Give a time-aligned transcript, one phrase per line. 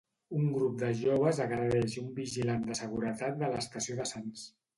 [0.37, 4.49] Un grup de joves agredeix un vigilant de seguretat de l'estació de Sants.